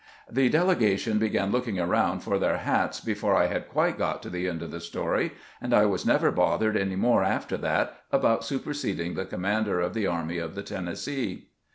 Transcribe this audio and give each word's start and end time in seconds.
The 0.27 0.49
dele 0.49 0.75
gation 0.75 1.19
began 1.19 1.51
looking 1.51 1.79
around 1.79 2.21
for 2.21 2.39
their 2.39 2.57
hats 2.57 2.99
before 2.99 3.35
I 3.35 3.45
had 3.45 3.69
quite 3.69 3.99
got 3.99 4.23
to 4.23 4.31
the 4.31 4.47
end 4.47 4.63
of 4.63 4.71
the 4.71 4.79
story, 4.79 5.33
and 5.61 5.75
I 5.75 5.85
was 5.85 6.07
never 6.07 6.31
both 6.31 6.59
ered 6.61 6.75
any 6.75 6.95
more 6.95 7.23
after 7.23 7.55
that 7.57 7.97
about 8.11 8.43
superseding 8.43 9.13
the 9.13 9.25
com 9.25 9.41
mander 9.41 9.79
of 9.79 9.93
the 9.93 10.07
Army 10.07 10.39
of 10.39 10.55
the 10.55 10.63
Tennessee.' 10.63 11.49